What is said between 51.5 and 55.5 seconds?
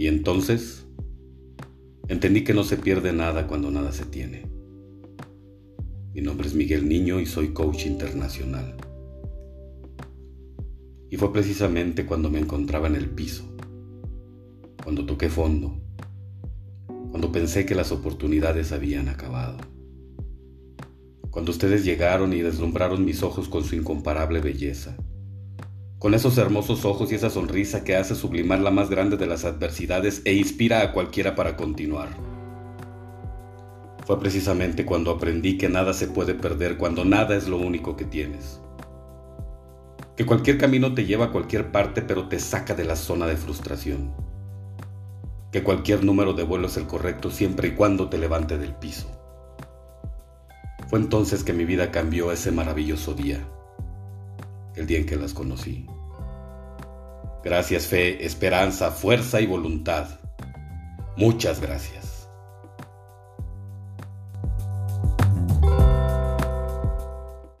mi vida cambió ese maravilloso día, el día en que las